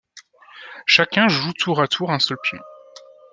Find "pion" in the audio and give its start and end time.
2.41-2.57